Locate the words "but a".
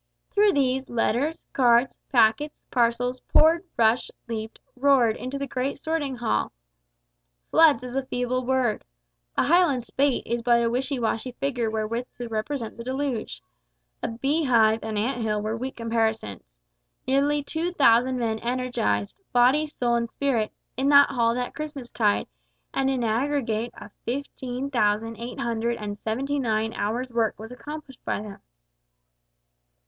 10.41-10.71